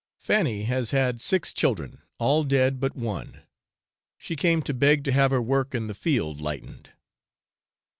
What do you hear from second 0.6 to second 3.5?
has had six children, all dead but one.